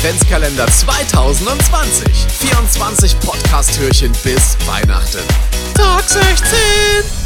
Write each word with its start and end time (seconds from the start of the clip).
Adventskalender 0.00 0.66
2020. 0.66 2.06
24 2.38 3.20
Podcast-Türchen 3.20 4.10
bis 4.24 4.56
Weihnachten. 4.66 5.20
Tag 5.74 6.08
16. 6.08 7.19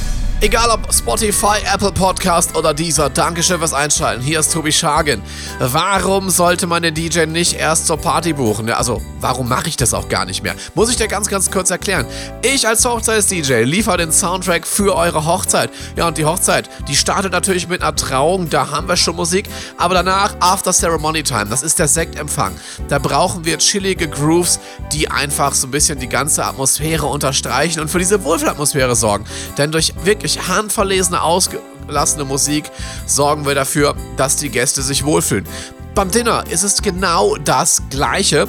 Egal 0.45 0.69
ob 0.69 0.93
Spotify, 0.93 1.57
Apple 1.73 1.91
Podcast 1.91 2.55
oder 2.55 2.75
dieser, 2.75 3.09
Dankeschön 3.09 3.61
fürs 3.61 3.73
Einschalten. 3.73 4.23
Hier 4.23 4.41
ist 4.41 4.53
Tobi 4.53 4.73
Schagen. 4.73 5.23
Warum 5.59 6.29
sollte 6.29 6.67
man 6.67 6.83
den 6.83 6.93
DJ 6.93 7.25
nicht 7.25 7.55
erst 7.55 7.87
zur 7.87 7.97
Party 7.97 8.35
buchen? 8.35 8.69
Also, 8.69 9.01
warum 9.21 9.49
mache 9.49 9.71
ich 9.71 9.79
das 9.79 9.95
auch 9.95 10.11
gar 10.11 10.27
nicht 10.27 10.43
mehr? 10.43 10.55
Muss 10.75 10.91
ich 10.91 10.97
dir 10.97 11.09
ganz, 11.09 11.29
ganz 11.29 11.51
kurz 11.51 11.71
erklären. 11.71 12.05
Ich 12.43 12.69
als 12.69 12.85
Hochzeits-DJ 12.85 13.63
liefere 13.63 13.97
den 13.97 14.13
Soundtrack 14.13 14.67
für 14.67 14.95
eure 14.95 15.25
Hochzeit. 15.25 15.71
Ja, 15.97 16.09
und 16.09 16.19
die 16.19 16.27
Hochzeit, 16.27 16.69
die 16.89 16.95
startet 16.95 17.33
natürlich 17.33 17.67
mit 17.67 17.81
einer 17.81 17.97
Trauung, 17.97 18.51
da 18.51 18.71
haben 18.71 18.87
wir 18.87 18.99
schon 18.99 19.17
Musik. 19.17 19.49
Aber 19.79 19.95
danach 19.95 20.37
After 20.41 20.75
Ceremony 20.75 21.23
Time, 21.23 21.47
das 21.47 21.63
ist 21.63 21.79
der 21.79 21.89
Sektempfang. 21.89 22.55
Da 22.89 22.99
brauchen 22.99 23.47
wir 23.47 23.57
chillige 23.57 24.09
Grooves, 24.09 24.61
die 24.93 25.11
einfach 25.11 25.55
so 25.55 25.69
ein 25.69 25.71
bisschen 25.71 26.01
die 26.01 26.09
ganze 26.11 26.45
Atmosphäre 26.45 27.07
unterstreichen 27.07 27.81
und 27.81 27.89
für 27.89 27.99
diese 27.99 28.23
Wohlfühlatmosphäre 28.25 28.95
sorgen. 28.95 29.25
Denn 29.57 29.73
durch 29.73 29.95
wirklich 30.05 30.34
durch 30.35 30.49
handverlesene, 30.49 31.23
ausgelassene 31.23 32.25
Musik 32.25 32.65
sorgen 33.07 33.47
wir 33.47 33.55
dafür, 33.55 33.95
dass 34.17 34.37
die 34.37 34.49
Gäste 34.49 34.83
sich 34.83 35.05
wohlfühlen. 35.05 35.47
Beim 35.95 36.11
Dinner 36.11 36.45
ist 36.51 36.65
es 36.65 36.83
genau 36.83 37.37
das 37.37 37.83
Gleiche. 37.91 38.49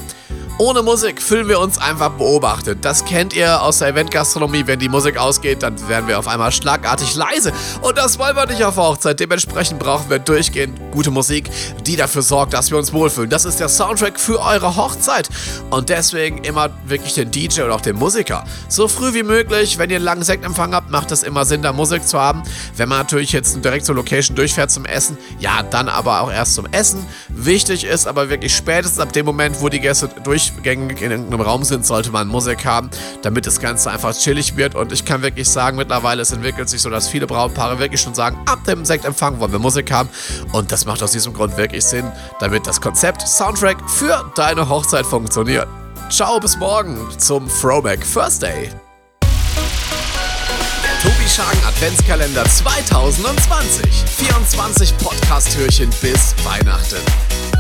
Ohne 0.57 0.83
Musik 0.83 1.21
fühlen 1.21 1.49
wir 1.49 1.59
uns 1.59 1.77
einfach 1.77 2.11
beobachtet. 2.11 2.85
Das 2.85 3.03
kennt 3.03 3.33
ihr 3.35 3.61
aus 3.61 3.79
der 3.79 3.89
Eventgastronomie. 3.89 4.65
Wenn 4.65 4.79
die 4.79 4.87
Musik 4.87 5.17
ausgeht, 5.17 5.61
dann 5.63 5.89
werden 5.89 6.07
wir 6.07 6.17
auf 6.17 6.29
einmal 6.29 6.53
schlagartig 6.53 7.13
leise. 7.13 7.51
Und 7.81 7.97
das 7.97 8.17
wollen 8.19 8.37
wir 8.37 8.45
nicht 8.45 8.63
auf 8.63 8.77
Hochzeit. 8.77 9.19
Dementsprechend 9.19 9.79
brauchen 9.79 10.09
wir 10.09 10.19
durchgehend 10.19 10.79
gute 10.91 11.11
Musik, 11.11 11.49
die 11.85 11.97
dafür 11.97 12.21
sorgt, 12.21 12.53
dass 12.53 12.71
wir 12.71 12.77
uns 12.77 12.93
wohlfühlen. 12.93 13.29
Das 13.29 13.43
ist 13.43 13.59
der 13.59 13.67
Soundtrack 13.67 14.17
für 14.17 14.39
eure 14.39 14.77
Hochzeit. 14.77 15.27
Und 15.71 15.89
deswegen 15.89 16.37
immer 16.45 16.69
wirklich 16.85 17.15
den 17.15 17.31
DJ 17.31 17.63
oder 17.63 17.75
auch 17.75 17.81
den 17.81 17.97
Musiker. 17.97 18.45
So 18.69 18.87
früh 18.87 19.13
wie 19.13 19.23
möglich, 19.23 19.77
wenn 19.77 19.89
ihr 19.89 19.97
einen 19.97 20.05
langen 20.05 20.23
Sektempfang 20.23 20.73
habt, 20.73 20.89
macht 20.89 21.11
es 21.11 21.23
immer 21.23 21.43
Sinn, 21.43 21.63
da 21.63 21.73
Musik 21.73 22.07
zu 22.07 22.17
haben. 22.17 22.43
Wenn 22.77 22.87
man 22.87 22.99
natürlich 22.99 23.33
jetzt 23.33 23.61
direkt 23.61 23.85
zur 23.85 23.95
Location 23.95 24.37
durchfährt 24.37 24.71
zum 24.71 24.85
Essen, 24.85 25.17
ja, 25.37 25.63
dann 25.63 25.89
aber 25.89 26.21
auch 26.21 26.31
erst 26.31 26.55
zum 26.55 26.65
Essen. 26.71 27.05
Wichtig 27.27 27.83
ist 27.83 28.07
aber 28.07 28.29
wirklich 28.29 28.55
spätestens 28.55 29.01
ab 29.01 29.11
dem 29.11 29.25
Moment, 29.25 29.59
wo 29.59 29.67
die 29.67 29.81
Gäste 29.81 30.09
durch 30.23 30.44
durchgängig 30.53 31.01
in 31.01 31.11
irgendeinem 31.11 31.41
Raum 31.41 31.63
sind, 31.63 31.85
sollte 31.85 32.11
man 32.11 32.27
Musik 32.27 32.65
haben, 32.65 32.89
damit 33.21 33.45
das 33.45 33.59
Ganze 33.59 33.91
einfach 33.91 34.13
chillig 34.13 34.55
wird. 34.55 34.75
Und 34.75 34.91
ich 34.91 35.05
kann 35.05 35.21
wirklich 35.21 35.49
sagen, 35.49 35.77
mittlerweile 35.77 36.21
es 36.21 36.31
entwickelt 36.31 36.69
sich 36.69 36.81
so, 36.81 36.89
dass 36.89 37.07
viele 37.07 37.27
Brautpaare 37.27 37.79
wirklich 37.79 38.01
schon 38.01 38.13
sagen, 38.15 38.37
ab 38.45 38.63
dem 38.65 38.85
Sektempfang 38.85 39.39
wollen 39.39 39.51
wir 39.51 39.59
Musik 39.59 39.91
haben. 39.91 40.09
Und 40.51 40.71
das 40.71 40.85
macht 40.85 41.01
aus 41.03 41.11
diesem 41.11 41.33
Grund 41.33 41.57
wirklich 41.57 41.85
Sinn, 41.85 42.11
damit 42.39 42.67
das 42.67 42.81
Konzept 42.81 43.27
Soundtrack 43.27 43.77
für 43.89 44.31
deine 44.35 44.67
Hochzeit 44.67 45.05
funktioniert. 45.05 45.67
Ciao, 46.09 46.39
bis 46.39 46.57
morgen 46.57 46.97
zum 47.17 47.47
Throwback 47.47 48.05
First 48.05 48.43
Day. 48.43 48.69
Tobi 51.01 51.27
Schagen 51.27 51.59
Adventskalender 51.67 52.45
2020. 52.45 53.85
24 54.17 54.97
Podcast-Türchen 54.97 55.89
bis 56.01 56.33
Weihnachten. 56.43 57.54